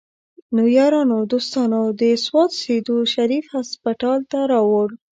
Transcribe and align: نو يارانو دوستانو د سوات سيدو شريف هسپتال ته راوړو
نو 0.55 0.63
يارانو 0.77 1.17
دوستانو 1.31 1.81
د 1.99 2.01
سوات 2.25 2.51
سيدو 2.61 2.97
شريف 3.13 3.45
هسپتال 3.55 4.19
ته 4.31 4.39
راوړو 4.51 4.97